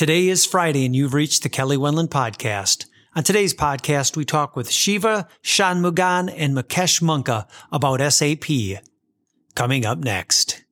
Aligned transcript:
Today 0.00 0.28
is 0.28 0.46
Friday, 0.46 0.86
and 0.86 0.96
you've 0.96 1.12
reached 1.12 1.42
the 1.42 1.50
Kelly 1.50 1.76
Wenland 1.76 2.08
Podcast. 2.08 2.86
On 3.14 3.22
today's 3.22 3.52
podcast, 3.52 4.16
we 4.16 4.24
talk 4.24 4.56
with 4.56 4.70
Shiva 4.70 5.28
Shanmugam 5.42 6.32
and 6.34 6.56
Mukesh 6.56 7.02
Munka 7.02 7.46
about 7.70 8.00
SAP. 8.10 8.82
Coming 9.54 9.84
up 9.84 9.98
next. 9.98 10.64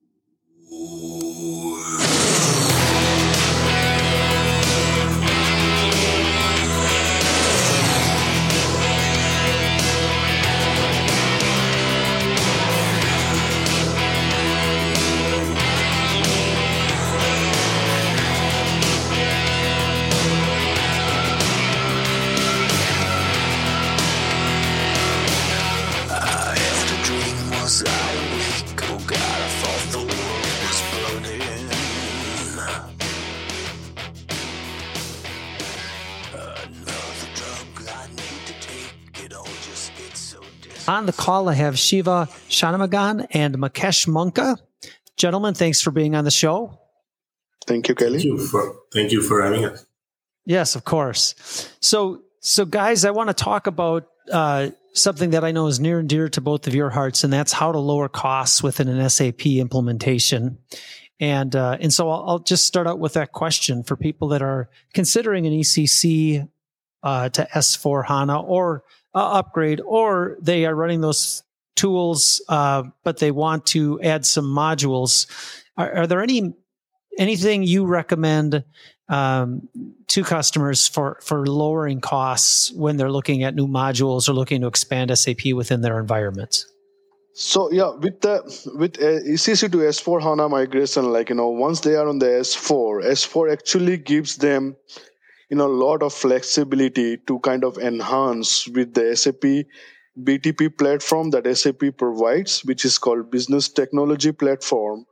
On 40.99 41.05
the 41.05 41.13
call, 41.13 41.47
I 41.47 41.53
have 41.53 41.79
Shiva 41.79 42.27
Shanmugam 42.49 43.25
and 43.31 43.55
Mukesh 43.55 44.05
Munka. 44.05 44.57
Gentlemen, 45.15 45.53
thanks 45.53 45.79
for 45.79 45.91
being 45.91 46.13
on 46.13 46.25
the 46.25 46.29
show. 46.29 46.77
Thank 47.65 47.87
you, 47.87 47.95
Kelly. 47.95 48.17
Thank 48.17 48.25
you 48.25 48.37
for, 48.37 48.75
thank 48.91 49.13
you 49.13 49.21
for 49.21 49.41
having 49.41 49.63
us. 49.63 49.85
Yes, 50.43 50.75
of 50.75 50.83
course. 50.83 51.69
So, 51.79 52.23
so 52.41 52.65
guys, 52.65 53.05
I 53.05 53.11
want 53.11 53.29
to 53.29 53.33
talk 53.33 53.65
about 53.65 54.09
uh, 54.29 54.71
something 54.91 55.29
that 55.29 55.45
I 55.45 55.53
know 55.53 55.67
is 55.67 55.79
near 55.79 55.99
and 55.99 56.09
dear 56.09 56.27
to 56.27 56.41
both 56.41 56.67
of 56.67 56.75
your 56.75 56.89
hearts, 56.89 57.23
and 57.23 57.31
that's 57.31 57.53
how 57.53 57.71
to 57.71 57.79
lower 57.79 58.09
costs 58.09 58.61
within 58.61 58.89
an 58.89 59.09
SAP 59.09 59.45
implementation. 59.45 60.57
And 61.17 61.55
uh, 61.55 61.77
and 61.79 61.93
so 61.93 62.09
I'll, 62.09 62.29
I'll, 62.29 62.39
just 62.39 62.67
start 62.67 62.87
out 62.87 62.99
with 62.99 63.13
that 63.13 63.31
question 63.31 63.83
for 63.83 63.95
people 63.95 64.27
that 64.29 64.41
are 64.41 64.69
considering 64.93 65.47
an 65.47 65.53
ECC 65.53 66.49
uh, 67.03 67.29
to 67.29 67.47
S4 67.55 68.05
HANA 68.05 68.41
or 68.41 68.83
uh, 69.13 69.39
upgrade, 69.39 69.81
or 69.81 70.37
they 70.41 70.65
are 70.65 70.75
running 70.75 71.01
those 71.01 71.43
tools, 71.75 72.41
uh, 72.49 72.83
but 73.03 73.17
they 73.19 73.31
want 73.31 73.65
to 73.67 74.01
add 74.01 74.25
some 74.25 74.45
modules. 74.45 75.27
Are, 75.77 75.93
are 75.99 76.07
there 76.07 76.21
any 76.21 76.53
anything 77.17 77.63
you 77.63 77.85
recommend 77.85 78.63
um, 79.09 79.67
to 80.07 80.23
customers 80.23 80.87
for 80.87 81.19
for 81.21 81.45
lowering 81.45 82.01
costs 82.01 82.71
when 82.73 82.97
they're 82.97 83.11
looking 83.11 83.43
at 83.43 83.55
new 83.55 83.67
modules 83.67 84.29
or 84.29 84.33
looking 84.33 84.61
to 84.61 84.67
expand 84.67 85.17
SAP 85.17 85.53
within 85.55 85.81
their 85.81 85.99
environments? 85.99 86.65
So 87.33 87.71
yeah, 87.71 87.91
with 87.91 88.19
the 88.19 88.43
with 88.75 89.01
uh, 89.01 89.23
ECC 89.23 89.71
to 89.71 89.77
S4 89.77 90.21
HANA 90.21 90.49
migration, 90.49 91.13
like 91.13 91.29
you 91.29 91.35
know, 91.35 91.47
once 91.47 91.79
they 91.79 91.95
are 91.95 92.07
on 92.07 92.19
the 92.19 92.25
S4, 92.25 93.05
S4 93.05 93.51
actually 93.53 93.97
gives 93.97 94.37
them 94.37 94.75
you 95.49 95.57
know 95.57 95.67
a 95.67 95.77
lot 95.85 96.03
of 96.03 96.13
flexibility 96.13 97.17
to 97.17 97.39
kind 97.39 97.63
of 97.63 97.77
enhance 97.77 98.67
with 98.67 98.93
the 98.93 99.15
SAP 99.15 99.65
BTP 100.21 100.77
platform 100.77 101.29
that 101.31 101.47
SAP 101.57 101.97
provides, 101.97 102.61
which 102.65 102.83
is 102.85 102.97
called 102.97 103.31
Business 103.31 103.69
Technology 103.69 104.31
Platform, 104.31 105.05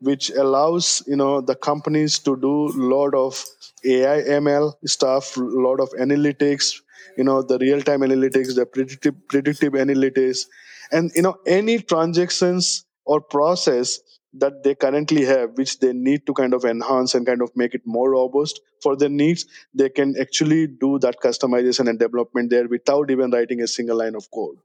which 0.00 0.30
allows 0.30 1.02
you 1.06 1.16
know 1.16 1.40
the 1.40 1.54
companies 1.54 2.18
to 2.20 2.36
do 2.36 2.68
a 2.68 2.82
lot 2.94 3.14
of 3.14 3.44
AI 3.84 4.22
ML 4.40 4.74
stuff, 4.86 5.36
a 5.36 5.40
lot 5.40 5.80
of 5.80 5.90
analytics, 5.90 6.80
you 7.16 7.24
know 7.24 7.42
the 7.42 7.58
real 7.58 7.82
time 7.82 8.00
analytics, 8.00 8.54
the 8.54 8.66
predictive 8.66 9.14
predictive 9.28 9.72
analytics, 9.72 10.46
and 10.92 11.10
you 11.14 11.22
know 11.22 11.36
any 11.46 11.78
transactions 11.78 12.84
or 13.04 13.20
process 13.20 13.98
that 14.34 14.62
they 14.62 14.74
currently 14.74 15.24
have, 15.24 15.56
which 15.56 15.78
they 15.80 15.92
need 15.92 16.26
to 16.26 16.34
kind 16.34 16.54
of 16.54 16.64
enhance 16.64 17.14
and 17.14 17.26
kind 17.26 17.42
of 17.42 17.50
make 17.56 17.74
it 17.74 17.82
more 17.86 18.10
robust 18.10 18.60
for 18.82 18.96
their 18.96 19.08
needs, 19.08 19.46
they 19.74 19.88
can 19.88 20.14
actually 20.20 20.66
do 20.66 20.98
that 20.98 21.20
customization 21.20 21.88
and 21.88 21.98
development 21.98 22.50
there 22.50 22.68
without 22.68 23.10
even 23.10 23.30
writing 23.30 23.60
a 23.62 23.66
single 23.66 23.96
line 23.96 24.14
of 24.14 24.30
code. 24.30 24.56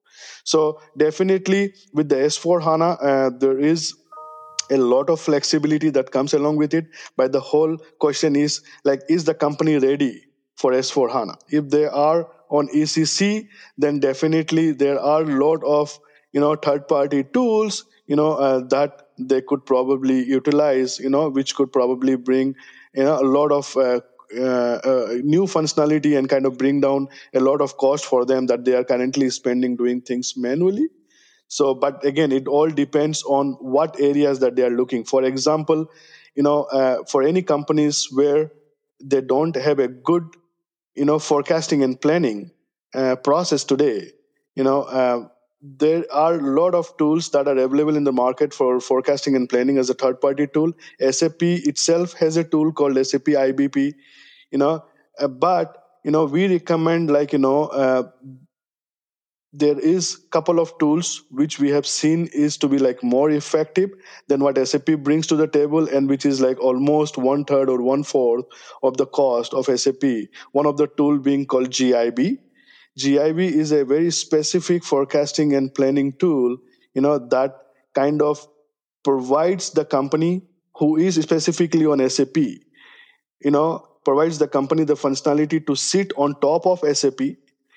So 0.44 0.82
definitely 0.98 1.74
with 1.94 2.10
the 2.10 2.16
S4 2.16 2.62
HANA, 2.62 2.86
uh, 2.86 3.30
there 3.40 3.60
is 3.60 3.96
a 4.70 4.78
lot 4.78 5.10
of 5.10 5.20
flexibility 5.20 5.90
that 5.92 6.12
comes 6.12 6.34
along 6.34 6.58
with 6.58 6.74
it. 6.74 6.86
But 7.16 7.32
the 7.32 7.40
whole 7.40 7.78
question 8.00 8.36
is 8.36 8.62
like, 8.84 9.02
is 9.10 9.24
the 9.26 9.34
company 9.34 9.78
ready 9.78 10.24
for 10.56 10.72
S4 10.72 11.12
HANA? 11.12 11.38
If 11.50 11.70
they 11.70 11.86
are 11.86 12.28
on 12.50 12.68
ECC, 12.68 13.48
then 13.78 14.00
definitely 14.00 14.72
there 14.72 15.00
are 15.00 15.22
a 15.22 15.26
lot 15.26 15.64
of 15.64 15.98
you 16.34 16.40
know 16.40 16.56
third 16.56 16.88
party 16.88 17.24
tools 17.24 17.86
you 18.08 18.16
know 18.16 18.34
uh, 18.34 18.60
that 18.70 19.03
they 19.18 19.42
could 19.42 19.66
probably 19.66 20.24
utilize 20.24 21.00
you 21.00 21.10
know 21.10 21.30
which 21.30 21.56
could 21.56 21.72
probably 21.72 22.16
bring 22.16 22.56
you 22.94 23.04
know 23.04 23.20
a 23.22 23.28
lot 23.38 23.52
of 23.52 23.76
uh, 23.78 24.00
uh, 24.38 24.80
uh, 24.92 25.08
new 25.24 25.44
functionality 25.44 26.18
and 26.18 26.30
kind 26.30 26.46
of 26.46 26.58
bring 26.58 26.82
down 26.82 27.08
a 27.34 27.40
lot 27.40 27.62
of 27.62 27.78
cost 27.78 28.06
for 28.06 28.26
them 28.26 28.48
that 28.48 28.66
they 28.66 28.74
are 28.74 28.84
currently 28.84 29.30
spending 29.30 29.76
doing 29.76 30.02
things 30.02 30.34
manually. 30.36 30.88
So 31.48 31.76
but 31.76 32.04
again 32.06 32.32
it 32.32 32.48
all 32.48 32.70
depends 32.70 33.24
on 33.24 33.54
what 33.62 34.00
areas 34.00 34.40
that 34.40 34.56
they 34.56 34.64
are 34.64 34.72
looking. 34.72 35.04
For 35.04 35.24
example 35.24 35.88
you 36.36 36.44
know 36.44 36.64
uh, 36.66 37.04
for 37.06 37.24
any 37.24 37.44
companies 37.44 38.08
where 38.12 38.52
they 39.04 39.22
don't 39.22 39.56
have 39.56 39.80
a 39.80 39.88
good 39.88 40.24
you 40.96 41.06
know 41.06 41.20
forecasting 41.20 41.84
and 41.84 42.00
planning 42.02 42.52
uh, 42.94 43.16
process 43.18 43.64
today 43.64 44.12
you 44.56 44.64
know 44.64 44.84
uh, 44.84 45.28
there 45.64 46.04
are 46.12 46.36
a 46.36 46.42
lot 46.42 46.76
of 46.76 46.96
tools 46.98 47.30
that 47.30 47.48
are 47.48 47.58
available 47.58 47.96
in 47.96 48.04
the 48.04 48.12
market 48.12 48.54
for 48.54 48.80
forecasting 48.82 49.36
and 49.36 49.48
planning 49.50 49.78
as 49.78 49.90
a 49.90 49.94
third 49.94 50.20
party 50.20 50.46
tool. 50.48 50.74
Sap 51.12 51.42
itself 51.42 52.14
has 52.14 52.36
a 52.38 52.44
tool 52.44 52.74
called 52.74 52.98
sap 53.06 53.22
ibp 53.22 53.94
you 54.52 54.58
know 54.58 54.84
uh, 55.20 55.28
but 55.28 55.78
you 56.04 56.12
know 56.12 56.26
we 56.26 56.48
recommend 56.48 57.10
like 57.10 57.32
you 57.34 57.40
know 57.40 57.68
uh, 57.68 58.04
there 59.56 59.80
is 59.80 60.16
couple 60.32 60.60
of 60.60 60.76
tools 60.80 61.24
which 61.30 61.60
we 61.60 61.70
have 61.70 61.86
seen 61.86 62.28
is 62.34 62.58
to 62.58 62.68
be 62.68 62.78
like 62.80 63.04
more 63.04 63.30
effective 63.30 63.90
than 64.28 64.40
what 64.42 64.58
sap 64.68 64.86
brings 65.08 65.28
to 65.28 65.36
the 65.36 65.48
table 65.48 65.88
and 65.90 66.10
which 66.10 66.26
is 66.26 66.42
like 66.42 66.60
almost 66.60 67.18
one 67.18 67.46
third 67.46 67.70
or 67.70 67.82
one 67.82 68.04
fourth 68.04 68.46
of 68.82 68.98
the 68.98 69.06
cost 69.06 69.54
of 69.54 69.66
sap 69.80 70.04
one 70.54 70.66
of 70.66 70.78
the 70.78 70.88
tool 70.98 71.20
being 71.20 71.46
called 71.46 71.70
gib 71.72 72.20
GIB 73.00 73.40
is 73.40 73.72
a 73.72 73.84
very 73.86 74.12
specific 74.12 74.84
forecasting 74.84 75.54
and 75.54 75.74
planning 75.74 76.14
tool, 76.14 76.58
you 76.94 77.02
know, 77.02 77.18
that 77.30 77.56
kind 77.96 78.22
of 78.22 78.46
provides 79.04 79.72
the 79.72 79.86
company 79.86 80.44
who 80.76 80.98
is 80.98 81.16
specifically 81.16 81.86
on 81.86 82.08
SAP, 82.10 82.38
you 82.38 83.52
know, 83.52 83.88
provides 84.06 84.38
the 84.38 84.48
company 84.48 84.84
the 84.84 84.96
functionality 84.96 85.66
to 85.66 85.76
sit 85.76 86.12
on 86.18 86.40
top 86.40 86.66
of 86.66 86.80
SAP, 86.96 87.20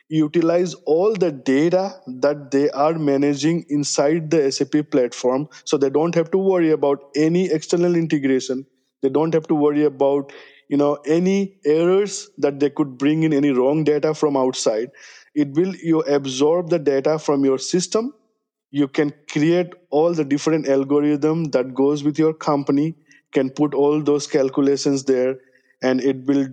utilize 0.08 0.74
all 0.86 1.14
the 1.14 1.32
data 1.32 1.94
that 2.06 2.50
they 2.50 2.70
are 2.70 2.94
managing 2.94 3.64
inside 3.68 4.30
the 4.30 4.50
SAP 4.50 4.90
platform 4.90 5.48
so 5.64 5.76
they 5.76 5.90
don't 5.90 6.14
have 6.14 6.30
to 6.30 6.38
worry 6.38 6.70
about 6.70 7.10
any 7.16 7.50
external 7.50 7.96
integration. 7.96 8.66
They 9.02 9.08
don't 9.08 9.34
have 9.34 9.46
to 9.48 9.54
worry 9.54 9.84
about 9.84 10.32
you 10.68 10.76
know 10.76 10.94
any 11.06 11.58
errors 11.64 12.28
that 12.38 12.60
they 12.60 12.70
could 12.70 12.98
bring 12.98 13.22
in 13.22 13.32
any 13.32 13.50
wrong 13.50 13.84
data 13.84 14.14
from 14.14 14.36
outside 14.36 14.90
it 15.34 15.52
will 15.52 15.74
you 15.76 16.00
absorb 16.00 16.70
the 16.70 16.78
data 16.78 17.18
from 17.18 17.44
your 17.44 17.58
system. 17.58 18.14
You 18.70 18.88
can 18.88 19.12
create 19.30 19.74
all 19.90 20.14
the 20.14 20.24
different 20.24 20.66
algorithm 20.66 21.44
that 21.50 21.74
goes 21.74 22.02
with 22.02 22.18
your 22.18 22.32
company 22.32 22.94
can 23.32 23.50
put 23.50 23.74
all 23.74 24.00
those 24.00 24.26
calculations 24.26 25.04
there 25.04 25.36
and 25.82 26.00
it 26.00 26.24
will 26.24 26.48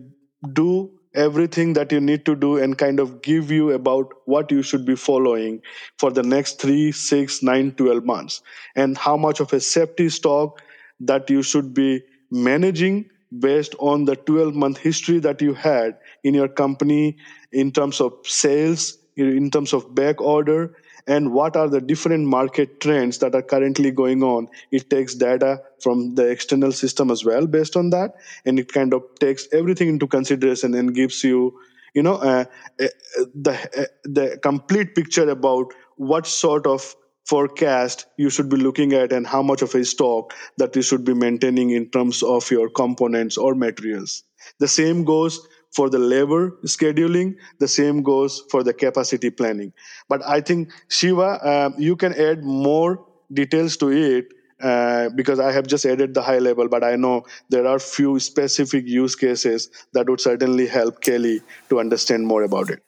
do 0.51 0.92
everything 1.16 1.74
that 1.74 1.92
you 1.92 2.01
need 2.01 2.25
to 2.25 2.36
do 2.36 2.57
and 2.57 2.77
kind 2.77 3.00
of 3.00 3.21
give 3.21 3.51
you 3.51 3.71
about 3.71 4.12
what 4.25 4.51
you 4.51 4.62
should 4.62 4.83
be 4.86 4.95
following 4.95 5.62
for 5.98 6.12
the 6.12 6.24
next 6.24 6.59
3 6.59 6.92
6 6.92 7.42
9 7.44 7.71
12 7.74 8.04
months. 8.04 8.42
And 8.75 8.98
how 8.98 9.16
much 9.16 9.39
of 9.39 9.54
a 9.54 9.62
safety 9.62 10.09
stock 10.09 10.62
that 11.00 11.30
you 11.30 11.42
should 11.42 11.74
be 11.74 12.01
managing 12.31 13.09
based 13.39 13.75
on 13.80 14.06
the 14.06 14.15
12 14.15 14.53
month 14.56 14.77
history 14.77 15.19
that 15.19 15.41
you 15.41 15.53
had 15.53 15.97
in 16.24 16.33
your 16.33 16.47
company 16.47 17.18
in 17.51 17.71
terms 17.71 18.01
of 18.01 18.13
sales, 18.24 18.97
in 19.15 19.50
terms 19.51 19.74
of 19.74 19.94
back 19.95 20.21
order, 20.21 20.75
and 21.07 21.33
what 21.33 21.56
are 21.56 21.68
the 21.68 21.81
different 21.81 22.25
market 22.25 22.80
trends 22.80 23.18
that 23.19 23.35
are 23.35 23.41
currently 23.41 23.91
going 23.91 24.24
on. 24.24 24.47
It 24.71 24.89
takes 24.89 25.15
data 25.15 25.62
from 25.81 26.15
the 26.15 26.30
external 26.30 26.71
system 26.71 27.12
as 27.12 27.25
well 27.25 27.45
based 27.45 27.75
on 27.75 27.89
that, 27.89 28.15
and 28.45 28.59
it 28.59 28.71
kind 28.71 28.94
of 28.94 29.03
takes 29.19 29.47
everything 29.51 29.89
into 29.89 30.07
consideration 30.07 30.74
and 30.74 30.95
gives 30.95 31.24
you, 31.24 31.59
you 31.94 32.03
know, 32.03 32.15
uh, 32.15 32.45
uh, 32.81 32.88
the 33.35 33.53
uh, 33.77 33.85
the 34.03 34.39
complete 34.41 34.95
picture 34.95 35.30
about 35.30 35.74
what 35.97 36.25
sort 36.25 36.65
of 36.65 36.95
forecast 37.25 38.05
you 38.17 38.29
should 38.29 38.49
be 38.49 38.57
looking 38.57 38.93
at 38.93 39.11
and 39.11 39.25
how 39.25 39.41
much 39.41 39.61
of 39.61 39.73
a 39.75 39.85
stock 39.85 40.33
that 40.57 40.75
you 40.75 40.81
should 40.81 41.05
be 41.05 41.13
maintaining 41.13 41.69
in 41.71 41.89
terms 41.89 42.21
of 42.23 42.49
your 42.51 42.69
components 42.69 43.37
or 43.37 43.55
materials. 43.55 44.23
The 44.59 44.67
same 44.67 45.03
goes 45.03 45.47
for 45.73 45.89
the 45.89 45.99
labor 45.99 46.51
scheduling. 46.65 47.35
The 47.59 47.67
same 47.67 48.03
goes 48.03 48.43
for 48.51 48.63
the 48.63 48.73
capacity 48.73 49.29
planning. 49.29 49.73
But 50.09 50.23
I 50.25 50.41
think 50.41 50.71
Shiva, 50.89 51.39
um, 51.47 51.75
you 51.77 51.95
can 51.95 52.13
add 52.13 52.43
more 52.43 53.05
details 53.31 53.77
to 53.77 53.89
it 53.91 54.27
uh, 54.61 55.09
because 55.15 55.39
I 55.39 55.51
have 55.51 55.67
just 55.67 55.85
added 55.85 56.13
the 56.13 56.21
high 56.21 56.39
level, 56.39 56.69
but 56.69 56.83
I 56.83 56.95
know 56.95 57.25
there 57.49 57.67
are 57.67 57.79
few 57.79 58.19
specific 58.19 58.85
use 58.87 59.15
cases 59.15 59.69
that 59.93 60.09
would 60.09 60.21
certainly 60.21 60.67
help 60.67 61.01
Kelly 61.01 61.41
to 61.69 61.79
understand 61.79 62.27
more 62.27 62.43
about 62.43 62.69
it. 62.69 62.83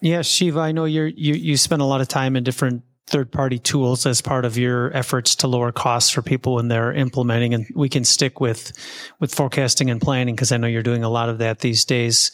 Yeah, 0.00 0.22
Shiva, 0.22 0.60
I 0.60 0.70
know 0.70 0.84
you're, 0.84 1.08
you 1.08 1.34
you 1.34 1.56
spend 1.56 1.82
a 1.82 1.84
lot 1.84 2.00
of 2.00 2.06
time 2.06 2.36
in 2.36 2.44
different 2.44 2.84
third 3.08 3.32
party 3.32 3.58
tools 3.58 4.04
as 4.04 4.20
part 4.20 4.44
of 4.44 4.58
your 4.58 4.94
efforts 4.94 5.34
to 5.36 5.46
lower 5.46 5.72
costs 5.72 6.10
for 6.10 6.20
people 6.20 6.56
when 6.56 6.68
they're 6.68 6.92
implementing 6.92 7.54
and 7.54 7.66
we 7.74 7.88
can 7.88 8.04
stick 8.04 8.38
with 8.38 8.72
with 9.18 9.34
forecasting 9.34 9.90
and 9.90 10.00
planning 10.00 10.34
because 10.34 10.52
I 10.52 10.58
know 10.58 10.66
you're 10.66 10.82
doing 10.82 11.04
a 11.04 11.08
lot 11.08 11.30
of 11.30 11.38
that 11.38 11.60
these 11.60 11.84
days 11.84 12.32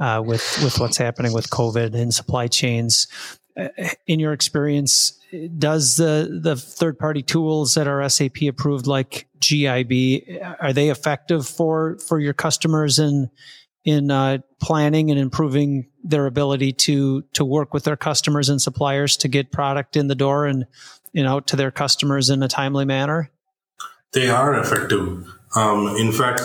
uh, 0.00 0.22
with 0.24 0.60
with 0.64 0.80
what's 0.80 0.96
happening 0.96 1.32
with 1.32 1.50
COVID 1.50 1.94
and 1.94 2.12
supply 2.12 2.48
chains. 2.48 3.06
Uh, 3.58 3.68
in 4.06 4.20
your 4.20 4.32
experience, 4.32 5.18
does 5.56 5.96
the 5.96 6.40
the 6.42 6.56
third 6.56 6.98
party 6.98 7.22
tools 7.22 7.74
that 7.74 7.86
are 7.86 8.06
SAP 8.08 8.42
approved, 8.48 8.86
like 8.86 9.28
GIB, 9.38 10.42
are 10.60 10.72
they 10.72 10.90
effective 10.90 11.46
for 11.46 11.98
for 11.98 12.18
your 12.18 12.34
customers 12.34 12.98
in 12.98 13.30
in 13.86 14.10
uh, 14.10 14.38
planning 14.60 15.10
and 15.10 15.18
improving 15.18 15.88
their 16.04 16.26
ability 16.26 16.72
to 16.72 17.22
to 17.32 17.44
work 17.44 17.72
with 17.72 17.84
their 17.84 17.96
customers 17.96 18.50
and 18.50 18.60
suppliers 18.60 19.16
to 19.16 19.28
get 19.28 19.50
product 19.50 19.96
in 19.96 20.08
the 20.08 20.14
door 20.14 20.44
and 20.44 20.66
you 21.12 21.22
know 21.22 21.40
to 21.40 21.56
their 21.56 21.70
customers 21.70 22.28
in 22.28 22.42
a 22.42 22.48
timely 22.48 22.84
manner? 22.84 23.30
They 24.12 24.28
are 24.28 24.58
effective. 24.58 25.26
Um, 25.54 25.96
in 25.96 26.12
fact, 26.12 26.42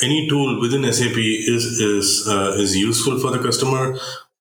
any 0.00 0.26
tool 0.28 0.60
within 0.60 0.90
SAP 0.90 1.18
is 1.18 1.64
is 1.78 2.26
uh, 2.26 2.54
is 2.56 2.74
useful 2.74 3.18
for 3.18 3.30
the 3.30 3.38
customer 3.38 3.98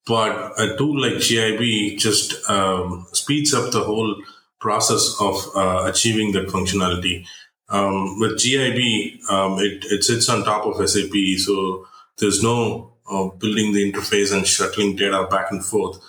but 0.07 0.53
a 0.57 0.75
tool 0.77 0.99
like 0.99 1.15
GIB 1.15 1.99
just 1.99 2.49
um, 2.49 3.05
speeds 3.11 3.53
up 3.53 3.71
the 3.71 3.83
whole 3.83 4.15
process 4.59 5.15
of 5.19 5.35
uh, 5.55 5.83
achieving 5.85 6.31
that 6.31 6.47
functionality. 6.47 7.25
Um, 7.69 8.17
with 8.17 8.39
GIB, 8.39 9.29
um, 9.29 9.59
it, 9.59 9.83
it 9.91 10.03
sits 10.03 10.29
on 10.29 10.45
top 10.45 10.65
of 10.65 10.89
SAP, 10.89 11.11
so 11.37 11.85
there's 12.19 12.43
no 12.43 12.93
uh, 13.09 13.27
building 13.37 13.73
the 13.73 13.91
interface 13.91 14.33
and 14.33 14.45
shuttling 14.45 14.95
data 14.95 15.27
back 15.29 15.51
and 15.51 15.63
forth. 15.63 15.99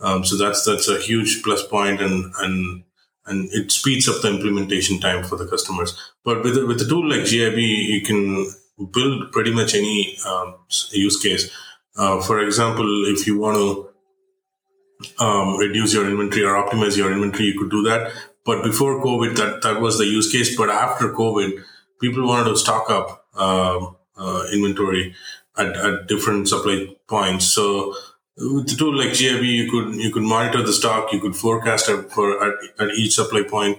Um, 0.00 0.24
so 0.24 0.36
that's 0.36 0.64
that's 0.64 0.88
a 0.88 0.98
huge 0.98 1.42
plus 1.42 1.66
point, 1.66 2.00
and 2.00 2.32
and 2.38 2.84
and 3.26 3.48
it 3.52 3.70
speeds 3.72 4.08
up 4.08 4.22
the 4.22 4.28
implementation 4.28 5.00
time 5.00 5.24
for 5.24 5.36
the 5.36 5.46
customers. 5.46 5.96
But 6.24 6.42
with 6.42 6.56
with 6.66 6.80
a 6.80 6.86
tool 6.88 7.08
like 7.08 7.22
GIB, 7.22 7.58
you 7.58 8.02
can 8.02 8.52
build 8.92 9.32
pretty 9.32 9.52
much 9.52 9.74
any 9.74 10.16
um, 10.26 10.56
use 10.92 11.20
case. 11.20 11.50
Uh, 11.96 12.20
for 12.20 12.40
example, 12.40 12.86
if 13.06 13.26
you 13.26 13.38
want 13.38 13.56
to 13.56 15.24
um, 15.24 15.56
reduce 15.56 15.94
your 15.94 16.08
inventory 16.08 16.44
or 16.44 16.54
optimize 16.54 16.96
your 16.96 17.12
inventory, 17.12 17.46
you 17.46 17.58
could 17.58 17.70
do 17.70 17.82
that. 17.82 18.12
But 18.44 18.62
before 18.62 19.02
COVID, 19.02 19.36
that, 19.36 19.62
that 19.62 19.80
was 19.80 19.98
the 19.98 20.06
use 20.06 20.30
case. 20.30 20.56
But 20.56 20.70
after 20.70 21.12
COVID, 21.12 21.62
people 22.00 22.26
wanted 22.26 22.50
to 22.50 22.56
stock 22.56 22.88
up 22.88 23.26
uh, 23.36 23.86
uh, 24.16 24.46
inventory 24.52 25.14
at, 25.58 25.76
at 25.76 26.06
different 26.06 26.48
supply 26.48 26.86
points. 27.08 27.46
So 27.46 27.94
with 28.36 28.68
the 28.68 28.76
tool 28.76 28.96
like 28.96 29.10
GIB, 29.10 29.44
you 29.44 29.70
could 29.70 29.96
you 29.96 30.12
could 30.12 30.22
monitor 30.22 30.62
the 30.62 30.72
stock, 30.72 31.12
you 31.12 31.20
could 31.20 31.36
forecast 31.36 31.88
it 31.88 32.10
for 32.12 32.42
at, 32.44 32.54
at 32.78 32.90
each 32.90 33.14
supply 33.14 33.42
point, 33.42 33.78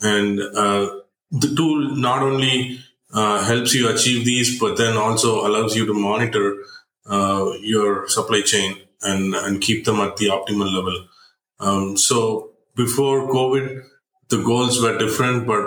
and 0.00 0.40
uh, 0.40 1.00
the 1.30 1.54
tool 1.56 1.96
not 1.96 2.22
only 2.22 2.80
uh, 3.12 3.44
helps 3.44 3.74
you 3.74 3.88
achieve 3.88 4.24
these, 4.24 4.58
but 4.58 4.76
then 4.76 4.96
also 4.96 5.46
allows 5.46 5.76
you 5.76 5.86
to 5.86 5.94
monitor 5.94 6.56
uh, 7.06 7.52
your 7.60 8.08
supply 8.08 8.40
chain 8.40 8.76
and, 9.02 9.34
and 9.34 9.60
keep 9.60 9.84
them 9.84 10.00
at 10.00 10.16
the 10.16 10.26
optimal 10.26 10.74
level. 10.74 11.06
Um, 11.60 11.96
so 11.96 12.50
before 12.74 13.30
COVID, 13.30 13.84
the 14.28 14.42
goals 14.42 14.82
were 14.82 14.98
different, 14.98 15.46
but 15.46 15.62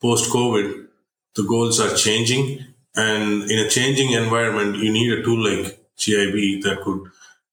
post 0.00 0.30
COVID, 0.30 0.86
the 1.34 1.44
goals 1.44 1.80
are 1.80 1.96
changing. 1.96 2.71
And 2.94 3.50
in 3.50 3.58
a 3.58 3.68
changing 3.68 4.12
environment, 4.12 4.76
you 4.76 4.92
need 4.92 5.12
a 5.12 5.22
tool 5.22 5.42
like 5.42 5.78
GIB 5.96 6.62
that 6.62 6.82
could 6.84 7.10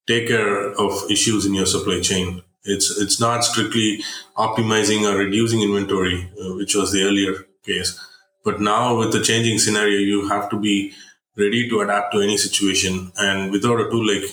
take 0.07 0.27
care 0.27 0.71
of 0.74 1.09
issues 1.09 1.45
in 1.45 1.53
your 1.53 1.65
supply 1.65 2.01
chain. 2.01 2.41
It's 2.63 2.97
it's 3.00 3.19
not 3.19 3.45
strictly 3.45 4.03
optimizing 4.38 5.09
or 5.09 5.18
reducing 5.18 5.62
inventory, 5.62 6.30
uh, 6.41 6.56
which 6.56 6.75
was 6.75 6.91
the 6.91 7.03
earlier 7.03 7.45
case. 7.63 8.00
But 8.44 8.59
now 8.59 8.97
with 8.97 9.12
the 9.13 9.21
changing 9.21 9.59
scenario, 9.59 10.00
you 10.00 10.27
have 10.27 10.50
to 10.50 10.59
be 10.59 10.94
ready 11.38 11.69
to 11.69 11.81
adapt 11.81 12.13
to 12.13 12.21
any 12.21 12.38
situation. 12.38 13.12
And 13.18 13.51
without 13.51 13.80
a 13.80 13.89
tool 13.89 14.06
like 14.06 14.25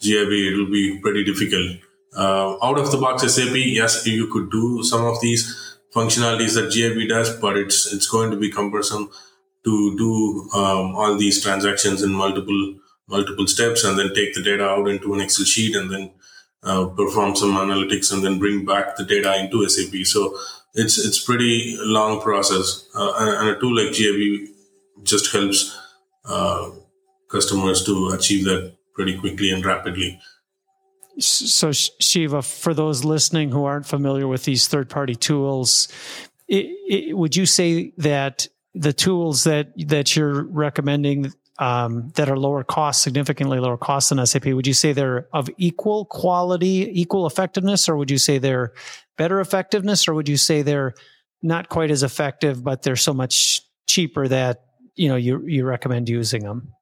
GIB, 0.00 0.32
it 0.52 0.56
will 0.56 0.70
be 0.70 0.98
pretty 1.00 1.24
difficult. 1.24 1.78
Uh, 2.14 2.56
out 2.62 2.78
of 2.78 2.90
the 2.90 2.98
box 2.98 3.22
SAP, 3.34 3.54
yes, 3.54 4.06
you 4.06 4.26
could 4.26 4.50
do 4.50 4.82
some 4.82 5.06
of 5.06 5.20
these 5.22 5.78
functionalities 5.94 6.54
that 6.54 6.70
GIB 6.70 7.08
does, 7.08 7.34
but 7.36 7.56
it's 7.56 7.92
it's 7.92 8.06
going 8.06 8.30
to 8.30 8.36
be 8.36 8.50
cumbersome 8.50 9.10
to 9.64 9.96
do 9.96 10.50
um, 10.54 10.94
all 10.96 11.16
these 11.16 11.42
transactions 11.42 12.02
in 12.02 12.12
multiple 12.12 12.74
multiple 13.08 13.46
steps 13.46 13.84
and 13.84 13.98
then 13.98 14.14
take 14.14 14.34
the 14.34 14.42
data 14.42 14.64
out 14.64 14.88
into 14.88 15.12
an 15.14 15.20
Excel 15.20 15.44
sheet 15.44 15.76
and 15.76 15.90
then 15.90 16.10
uh, 16.62 16.86
perform 16.86 17.36
some 17.36 17.52
analytics 17.54 18.12
and 18.12 18.24
then 18.24 18.38
bring 18.38 18.64
back 18.64 18.96
the 18.96 19.04
data 19.04 19.36
into 19.38 19.68
SAP. 19.68 20.06
So 20.06 20.38
it's 20.74 20.98
it's 20.98 21.22
pretty 21.22 21.76
long 21.80 22.20
process, 22.20 22.88
uh, 22.94 23.12
and, 23.18 23.50
a 23.50 23.60
tool 23.60 23.76
like 23.76 23.94
GIB 23.94 24.48
just 25.02 25.32
helps 25.32 25.78
uh, 26.24 26.70
customers 27.28 27.84
to 27.84 28.10
achieve 28.10 28.44
that 28.44 28.74
pretty 28.94 29.18
quickly 29.18 29.50
and 29.50 29.64
rapidly. 29.64 30.18
So, 31.18 31.72
Shiva, 31.72 32.40
for 32.40 32.72
those 32.72 33.04
listening 33.04 33.50
who 33.50 33.64
aren't 33.64 33.86
familiar 33.86 34.26
with 34.26 34.44
these 34.44 34.66
third 34.66 34.88
party 34.88 35.14
tools, 35.14 35.88
it, 36.48 36.70
it, 36.88 37.16
would 37.16 37.36
you 37.36 37.44
say 37.44 37.92
that 37.98 38.48
the 38.74 38.92
tools 38.92 39.44
that 39.44 39.72
that 39.88 40.16
you're 40.16 40.44
recommending 40.44 41.32
um, 41.58 42.10
that 42.14 42.28
are 42.28 42.36
lower 42.36 42.64
cost, 42.64 43.02
significantly 43.02 43.58
lower 43.58 43.76
cost 43.76 44.08
than 44.08 44.24
SAP, 44.26 44.46
would 44.46 44.66
you 44.66 44.74
say 44.74 44.92
they're 44.92 45.28
of 45.32 45.48
equal 45.58 46.06
quality, 46.06 46.88
equal 46.92 47.26
effectiveness, 47.26 47.88
or 47.88 47.96
would 47.96 48.10
you 48.10 48.18
say 48.18 48.38
they're 48.38 48.72
better 49.18 49.40
effectiveness, 49.40 50.08
or 50.08 50.14
would 50.14 50.28
you 50.28 50.36
say 50.36 50.62
they're 50.62 50.94
not 51.42 51.68
quite 51.68 51.90
as 51.90 52.02
effective, 52.02 52.64
but 52.64 52.82
they're 52.82 52.96
so 52.96 53.12
much 53.12 53.60
cheaper 53.86 54.26
that 54.28 54.64
you 54.94 55.08
know 55.08 55.16
you 55.16 55.44
you 55.46 55.64
recommend 55.64 56.08
using 56.08 56.42
them? 56.42 56.72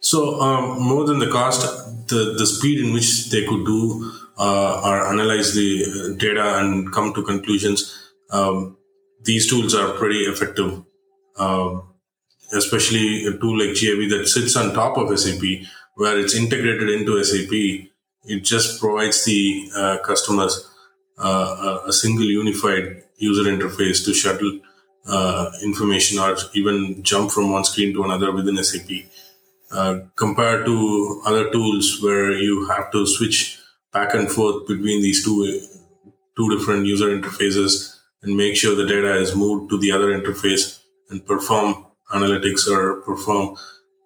So 0.00 0.40
um, 0.40 0.80
more 0.80 1.04
than 1.04 1.18
the 1.18 1.30
cost, 1.30 1.62
the 2.08 2.34
the 2.38 2.46
speed 2.46 2.84
in 2.84 2.92
which 2.92 3.30
they 3.30 3.44
could 3.44 3.66
do 3.66 4.12
uh, 4.38 4.80
or 4.84 5.06
analyze 5.08 5.54
the 5.54 5.84
uh, 5.84 6.16
data 6.16 6.58
and 6.58 6.92
come 6.92 7.12
to 7.14 7.22
conclusions, 7.24 8.12
um, 8.30 8.76
these 9.24 9.48
tools 9.48 9.74
are 9.74 9.92
pretty 9.94 10.20
effective. 10.20 10.84
Um, 11.38 11.94
especially 12.52 13.26
a 13.26 13.32
tool 13.32 13.58
like 13.58 13.76
GIB 13.76 14.08
that 14.10 14.26
sits 14.26 14.56
on 14.56 14.72
top 14.72 14.96
of 14.96 15.16
SAP, 15.18 15.42
where 15.94 16.18
it's 16.18 16.34
integrated 16.34 16.88
into 16.88 17.22
SAP. 17.22 17.52
It 18.24 18.40
just 18.40 18.80
provides 18.80 19.24
the 19.24 19.70
uh, 19.76 19.98
customers 20.04 20.68
uh, 21.18 21.80
a 21.86 21.92
single 21.92 22.24
unified 22.24 23.02
user 23.16 23.50
interface 23.50 24.04
to 24.04 24.14
shuttle 24.14 24.60
uh, 25.06 25.50
information 25.62 26.18
or 26.18 26.36
even 26.54 27.02
jump 27.02 27.30
from 27.30 27.50
one 27.50 27.64
screen 27.64 27.92
to 27.94 28.04
another 28.04 28.32
within 28.32 28.62
SAP. 28.62 28.90
Uh, 29.70 30.00
compared 30.16 30.64
to 30.64 31.22
other 31.26 31.50
tools 31.50 32.00
where 32.02 32.32
you 32.32 32.66
have 32.68 32.90
to 32.90 33.06
switch 33.06 33.58
back 33.92 34.14
and 34.14 34.30
forth 34.30 34.66
between 34.66 35.02
these 35.02 35.24
two 35.24 35.60
two 36.36 36.56
different 36.56 36.86
user 36.86 37.08
interfaces 37.08 37.96
and 38.22 38.36
make 38.36 38.56
sure 38.56 38.74
the 38.74 38.86
data 38.86 39.14
is 39.16 39.34
moved 39.34 39.68
to 39.68 39.78
the 39.78 39.90
other 39.92 40.08
interface 40.18 40.77
and 41.10 41.24
perform 41.26 41.86
analytics 42.12 42.68
or 42.68 43.00
perform 43.02 43.56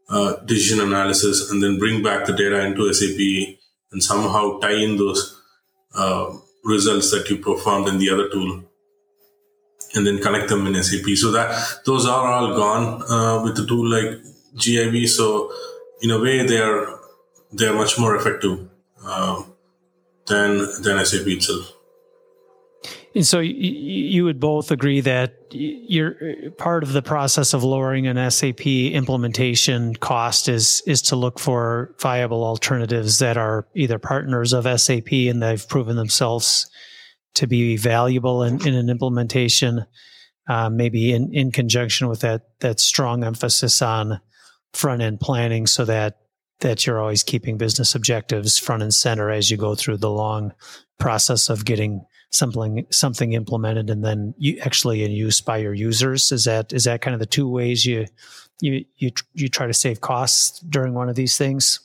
uh, 0.09 0.37
decision 0.45 0.81
analysis 0.81 1.51
and 1.51 1.63
then 1.63 1.79
bring 1.79 2.03
back 2.03 2.27
the 2.27 2.33
data 2.33 2.65
into 2.65 2.93
SAP 2.93 3.57
and 3.93 4.03
somehow 4.03 4.59
tie 4.59 4.73
in 4.73 4.97
those 4.97 5.41
uh, 5.95 6.33
results 6.65 7.11
that 7.11 7.29
you 7.31 7.39
performed 7.39 7.89
in 7.89 7.99
the 7.99 8.11
other 8.11 8.29
tool 8.29 8.65
and 9.95 10.07
then 10.07 10.21
connect 10.21 10.49
them 10.49 10.67
in 10.67 10.83
SAP. 10.83 11.07
So 11.17 11.31
that 11.33 11.81
those 11.85 12.07
are 12.07 12.33
all 12.33 12.55
gone 12.57 13.03
uh, 13.11 13.43
with 13.43 13.59
a 13.59 13.67
tool 13.67 13.89
like 13.89 14.21
GIB. 14.57 15.09
So 15.09 15.53
in 16.01 16.11
a 16.11 16.19
way, 16.19 16.47
they 16.47 16.59
are 16.59 17.01
they 17.53 17.67
are 17.67 17.75
much 17.75 17.99
more 17.99 18.17
effective 18.17 18.69
uh, 19.05 19.43
than 20.27 20.59
than 20.83 21.05
SAP 21.05 21.27
itself. 21.27 21.73
And 23.15 23.27
so 23.27 23.41
you 23.41 24.25
would 24.25 24.41
both 24.41 24.71
agree 24.71 25.03
that 25.03 25.35
you're 25.51 26.51
part 26.53 26.83
of 26.83 26.93
the 26.93 27.03
process 27.03 27.53
of 27.53 27.63
lowering 27.63 28.07
an 28.07 28.31
SAP 28.31 28.67
implementation 28.67 29.95
cost 29.97 30.49
is 30.49 30.83
is 30.87 31.03
to 31.03 31.17
look 31.17 31.39
for 31.39 31.95
viable 32.01 32.43
alternatives 32.43 33.19
that 33.19 33.37
are 33.37 33.67
either 33.75 33.99
partners 33.99 34.55
of 34.55 34.81
SAP 34.81 35.13
and 35.13 35.43
they've 35.43 35.69
proven 35.69 35.97
themselves 35.97 36.71
to 37.35 37.47
be 37.47 37.77
valuable 37.77 38.43
in, 38.43 38.67
in 38.67 38.75
an 38.75 38.89
implementation, 38.89 39.85
uh, 40.49 40.71
maybe 40.71 41.13
in, 41.13 41.33
in 41.35 41.53
conjunction 41.53 42.09
with 42.09 42.21
that 42.21 42.43
that 42.61 42.81
strong 42.81 43.25
emphasis 43.25 43.83
on 43.83 44.21
front 44.73 45.03
end 45.03 45.21
planning, 45.21 45.67
so 45.67 45.85
that 45.85 46.19
that 46.61 46.87
you're 46.87 47.01
always 47.01 47.23
keeping 47.23 47.59
business 47.59 47.95
objectives 47.95 48.59
front 48.59 48.83
and 48.83 48.95
center 48.95 49.31
as 49.31 49.51
you 49.51 49.59
go 49.59 49.75
through 49.75 49.99
the 49.99 50.11
long 50.11 50.55
process 50.99 51.51
of 51.51 51.67
getting 51.67 52.07
something 52.33 52.87
something 52.91 53.35
implemented 53.35 53.91
and 53.91 54.05
then 54.05 54.35
you 54.39 54.59
actually 54.63 55.05
in 55.05 55.13
use 55.13 55.41
by 55.41 55.59
your 55.59 55.75
users? 55.75 56.33
Is 56.33 56.45
that 56.45 56.73
is 56.73 56.85
that 56.85 57.03
kind 57.03 57.15
of 57.15 57.21
the 57.21 57.27
two 57.27 57.49
ways 57.49 57.87
you 57.87 58.07
you 58.61 58.85
you 58.97 59.11
you 59.35 59.49
try 59.49 59.67
to 59.67 59.75
save 59.75 60.01
costs 60.01 60.61
during 60.61 60.95
one 60.95 61.09
of 61.09 61.15
these 61.15 61.39
things? 61.39 61.81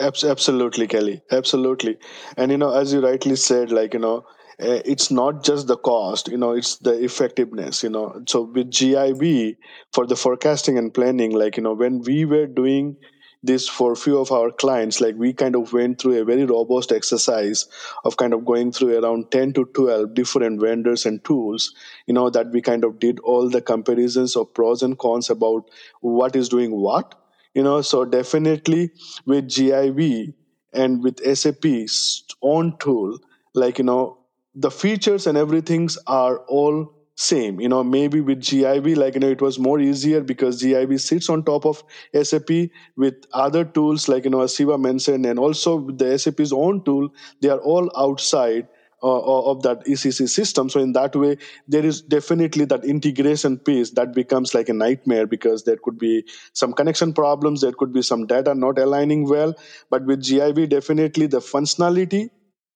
Absolutely 0.00 0.86
kelly. 0.86 1.22
Absolutely. 1.30 1.98
And 2.36 2.50
you 2.50 2.58
know 2.58 2.72
as 2.72 2.92
you 2.92 3.00
rightly 3.00 3.36
said 3.36 3.72
like 3.72 3.94
you 3.94 4.00
know 4.00 4.24
eh, 4.58 4.82
it's 4.84 5.10
not 5.10 5.44
just 5.44 5.66
the 5.66 5.76
cost 5.76 6.28
you 6.28 6.38
know 6.38 6.52
it's 6.52 6.78
the 6.78 7.02
effectiveness 7.02 7.82
you 7.82 7.90
know. 7.90 8.22
So 8.28 8.42
with 8.42 8.70
gib 8.70 9.56
for 9.92 10.06
the 10.06 10.16
forecasting 10.16 10.78
and 10.78 10.92
planning 10.92 11.32
like 11.32 11.56
you 11.56 11.62
know 11.62 11.74
when 11.74 12.02
we 12.02 12.24
were 12.24 12.46
doing 12.46 12.96
this 13.42 13.68
for 13.68 13.92
a 13.92 13.96
few 13.96 14.18
of 14.18 14.30
our 14.32 14.50
clients 14.50 15.00
like 15.00 15.14
we 15.16 15.32
kind 15.32 15.56
of 15.56 15.72
went 15.72 15.98
through 16.00 16.20
a 16.20 16.24
very 16.24 16.44
robust 16.44 16.92
exercise 16.92 17.66
of 18.04 18.16
kind 18.18 18.34
of 18.34 18.44
going 18.44 18.70
through 18.70 19.02
around 19.02 19.30
10 19.30 19.54
to 19.54 19.64
12 19.66 20.12
different 20.14 20.60
vendors 20.60 21.06
and 21.06 21.24
tools 21.24 21.74
you 22.06 22.12
know 22.12 22.28
that 22.28 22.50
we 22.50 22.60
kind 22.60 22.84
of 22.84 22.98
did 22.98 23.18
all 23.20 23.48
the 23.48 23.62
comparisons 23.62 24.36
of 24.36 24.52
pros 24.52 24.82
and 24.82 24.98
cons 24.98 25.30
about 25.30 25.70
what 26.00 26.36
is 26.36 26.48
doing 26.48 26.72
what 26.72 27.14
you 27.54 27.62
know. 27.62 27.82
So 27.82 28.04
definitely 28.04 28.90
with 29.26 29.48
GIB 29.48 30.34
and 30.72 31.02
with 31.02 31.18
sap's 31.36 32.24
own 32.42 32.76
tool 32.78 33.18
like 33.54 33.78
you 33.78 33.84
know 33.84 34.18
the 34.54 34.70
features 34.70 35.26
and 35.26 35.36
everything's 35.36 35.98
are 36.06 36.38
all 36.46 36.94
same 37.22 37.60
you 37.60 37.68
know 37.68 37.82
maybe 37.84 38.20
with 38.20 38.40
gib 38.40 38.86
like 39.00 39.14
you 39.14 39.20
know 39.20 39.30
it 39.36 39.42
was 39.42 39.58
more 39.58 39.78
easier 39.78 40.20
because 40.22 40.62
gib 40.62 40.98
sits 40.98 41.28
on 41.28 41.42
top 41.44 41.66
of 41.66 41.82
sap 42.22 42.50
with 42.96 43.14
other 43.32 43.64
tools 43.64 44.08
like 44.08 44.24
you 44.24 44.30
know 44.30 44.40
as 44.42 44.54
siva 44.56 44.78
mentioned 44.78 45.26
and 45.26 45.38
also 45.38 45.74
the 46.02 46.18
sap's 46.18 46.52
own 46.52 46.82
tool 46.84 47.08
they 47.40 47.48
are 47.48 47.58
all 47.60 47.90
outside 47.96 48.66
uh, 49.02 49.50
of 49.50 49.62
that 49.62 49.82
ecc 49.86 50.28
system. 50.28 50.68
So 50.68 50.78
in 50.80 50.92
that 50.92 51.16
way 51.16 51.36
there 51.66 51.84
is 51.84 52.02
definitely 52.02 52.66
that 52.66 52.84
integration 52.84 53.58
piece 53.58 53.90
that 53.92 54.12
becomes 54.14 54.54
like 54.54 54.68
a 54.68 54.74
nightmare 54.74 55.26
because 55.26 55.64
there 55.64 55.78
could 55.82 55.98
be 55.98 56.24
some 56.52 56.72
connection 56.74 57.14
problems 57.14 57.62
there 57.62 57.72
could 57.72 57.92
be 57.94 58.02
some 58.02 58.26
data 58.26 58.54
not 58.54 58.78
aligning 58.78 59.28
well. 59.28 59.54
But 59.90 60.04
with 60.04 60.22
gib 60.22 60.68
definitely 60.68 61.26
the 61.26 61.38
functionality 61.40 62.28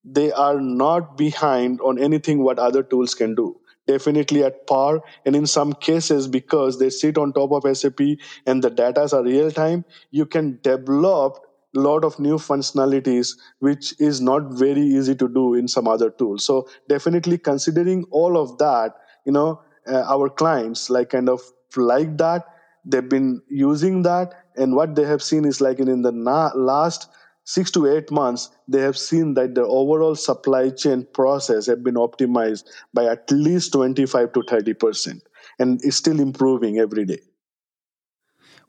they 0.05 0.33
are 0.33 0.61
not 0.61 1.17
behind 1.17 1.81
on 1.81 1.99
anything 1.99 2.43
what 2.43 2.59
other 2.59 2.83
tools 2.83 3.15
can 3.15 3.35
do 3.35 3.57
definitely 3.87 4.43
at 4.45 4.67
par 4.67 5.03
and 5.26 5.37
in 5.37 5.47
some 5.47 5.73
cases 5.75 6.26
because 6.26 6.79
they 6.79 6.91
sit 6.91 7.19
on 7.19 7.33
top 7.33 7.53
of 7.53 7.76
sap 7.76 8.00
and 8.47 8.62
the 8.62 8.71
data 8.71 9.09
are 9.12 9.23
real 9.23 9.50
time 9.50 9.85
you 10.11 10.26
can 10.26 10.59
develop 10.62 11.38
a 11.76 11.81
lot 11.81 12.05
of 12.05 12.19
new 12.19 12.37
functionalities 12.37 13.37
which 13.59 13.95
is 14.00 14.21
not 14.21 14.53
very 14.53 14.81
easy 14.81 15.14
to 15.14 15.29
do 15.29 15.55
in 15.55 15.67
some 15.67 15.88
other 15.88 16.09
tools. 16.11 16.45
So 16.45 16.69
definitely 16.88 17.37
considering 17.38 18.05
all 18.11 18.38
of 18.38 18.59
that 18.59 18.95
you 19.26 19.33
know 19.33 19.61
uh, 19.87 20.03
our 20.09 20.29
clients 20.29 20.88
like 20.91 21.11
kind 21.11 21.29
of 21.29 21.41
like 21.76 22.17
that 22.19 22.45
they've 22.85 23.09
been 23.09 23.43
using 23.49 24.03
that 24.03 24.33
and 24.57 24.76
what 24.76 24.95
they 24.95 25.05
have 25.05 25.23
seen 25.23 25.45
is 25.45 25.61
like 25.61 25.79
in, 25.79 25.88
in 25.88 26.03
the 26.03 26.12
na- 26.12 26.53
last 26.55 27.09
six 27.45 27.71
to 27.73 27.87
eight 27.87 28.11
months, 28.11 28.51
they 28.67 28.81
have 28.81 28.99
seen 28.99 29.35
that 29.35 29.55
the 29.55 29.65
overall 29.65 30.15
supply 30.15 30.71
chain 30.71 31.07
process 31.13 31.67
have 31.67 31.85
been 31.85 31.95
optimized 31.95 32.65
by 32.93 33.05
at 33.05 33.31
least 33.31 33.73
25 33.73 34.33
to 34.33 34.41
30%. 34.41 35.21
And 35.59 35.81
it's 35.85 35.97
still 35.97 36.21
improving 36.21 36.79
every 36.79 37.05
day. 37.05 37.21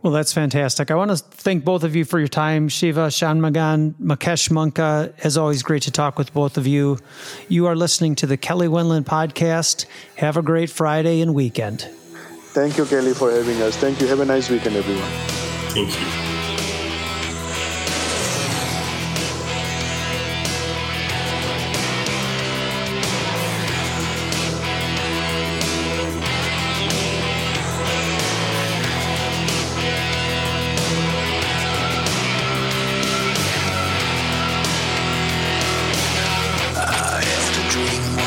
Well, 0.01 0.13
that's 0.13 0.33
fantastic. 0.33 0.91
I 0.91 0.95
want 0.95 1.09
to 1.09 1.17
thank 1.17 1.65
both 1.65 1.83
of 1.83 1.95
you 1.95 2.05
for 2.05 2.19
your 2.19 2.27
time. 2.27 2.69
Shiva 2.69 3.07
Shanmugam, 3.07 3.95
Mukesh 3.95 4.51
Munka, 4.51 5.11
as 5.23 5.35
always, 5.35 5.63
great 5.63 5.81
to 5.83 5.91
talk 5.91 6.19
with 6.19 6.31
both 6.31 6.59
of 6.59 6.67
you. 6.67 6.99
You 7.47 7.65
are 7.65 7.75
listening 7.75 8.13
to 8.15 8.27
the 8.27 8.37
Kelly 8.37 8.67
Winland 8.67 9.05
podcast. 9.05 9.87
Have 10.17 10.37
a 10.37 10.43
great 10.43 10.69
Friday 10.69 11.21
and 11.21 11.33
weekend. 11.33 11.89
Thank 12.53 12.77
you, 12.77 12.85
Kelly, 12.85 13.15
for 13.15 13.31
having 13.31 13.59
us. 13.63 13.77
Thank 13.77 13.99
you. 13.99 14.07
Have 14.07 14.19
a 14.19 14.25
nice 14.25 14.49
weekend, 14.49 14.75
everyone. 14.75 15.09
Thank 15.73 15.99
you. 15.99 16.34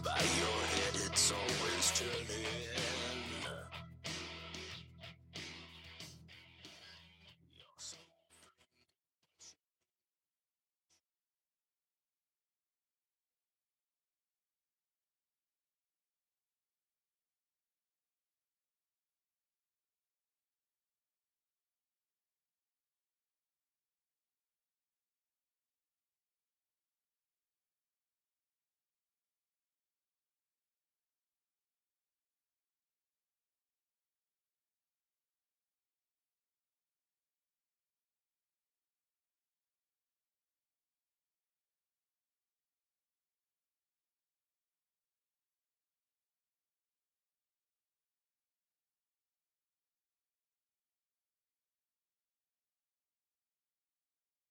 by 0.00 0.10
your 0.10 0.60
head, 0.72 0.94
it's 1.06 1.32
always 1.32 1.92
turning. 1.94 2.41